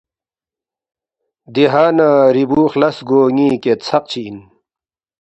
[1.53, 4.37] دِہا نہ ریبو خلاس گو نی کید ژراق چی اِن۔